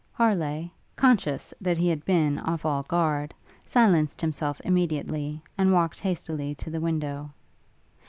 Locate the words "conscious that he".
0.95-1.87